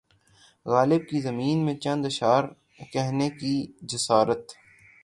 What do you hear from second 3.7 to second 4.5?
جسارت